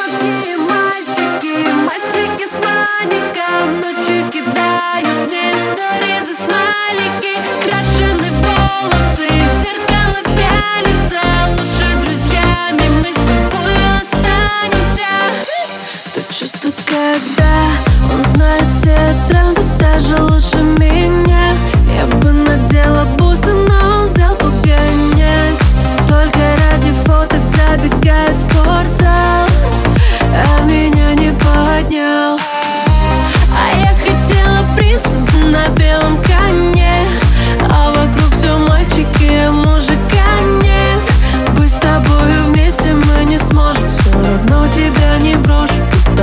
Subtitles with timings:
[0.00, 0.79] Сладкие мальчики,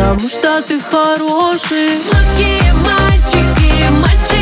[0.08, 1.90] Потому что ты хороший.
[1.90, 4.37] Сладкие мальчики, мальчики.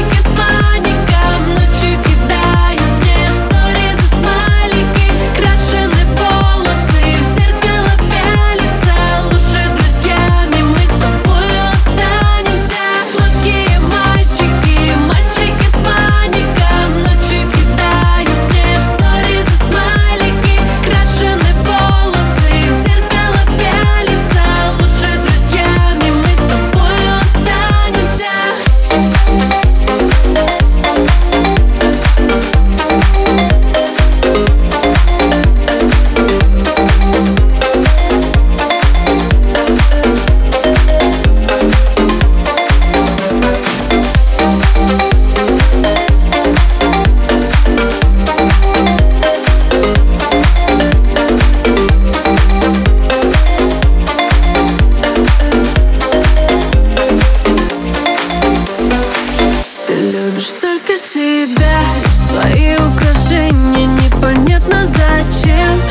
[60.11, 61.79] любишь только себя.
[62.09, 65.84] Свои украшения непонятно зачем.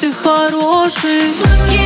[0.00, 1.85] ты хороший.